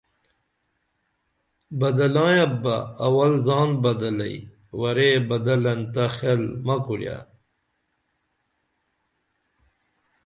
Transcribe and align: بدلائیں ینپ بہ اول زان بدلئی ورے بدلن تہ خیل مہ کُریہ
بدلائیں 1.79 2.37
ینپ 2.43 2.53
بہ 2.63 2.75
اول 3.05 3.33
زان 3.45 3.69
بدلئی 3.83 4.35
ورے 4.79 5.09
بدلن 5.29 5.79
تہ 5.93 6.03
خیل 6.15 6.41
مہ 6.65 6.75
کُریہ 6.85 7.17